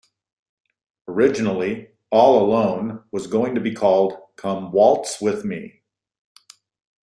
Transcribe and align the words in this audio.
Originally, 1.07 1.89
"All 2.09 2.43
Alone" 2.43 3.03
was 3.11 3.27
going 3.27 3.53
to 3.53 3.61
be 3.61 3.71
called 3.71 4.15
"Come 4.35 4.71
Waltz 4.71 5.21
With 5.21 5.45
Me". 5.45 5.83